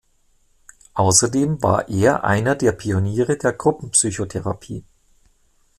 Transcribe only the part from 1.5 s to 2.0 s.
war